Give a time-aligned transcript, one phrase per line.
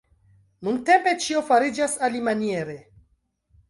[0.67, 2.81] Nuntempe ĉio fariĝas alimaniere.